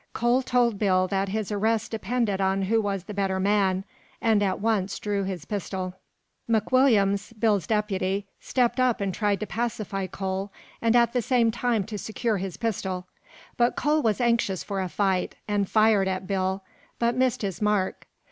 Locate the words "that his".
1.09-1.51